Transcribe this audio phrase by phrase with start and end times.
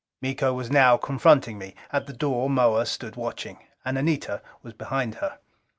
[0.19, 3.59] Miko was now confronting me: at the door Moa stood watching.
[3.85, 5.37] And Anita was behind her.